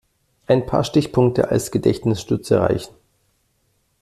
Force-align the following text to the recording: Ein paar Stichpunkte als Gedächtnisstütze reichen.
Ein 0.47 0.65
paar 0.65 0.83
Stichpunkte 0.83 1.49
als 1.51 1.69
Gedächtnisstütze 1.69 2.59
reichen. 2.59 2.95